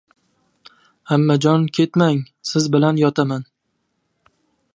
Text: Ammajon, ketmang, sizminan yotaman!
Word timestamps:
Ammajon, 1.17 1.67
ketmang, 1.77 2.25
sizminan 2.53 3.01
yotaman! 3.05 3.43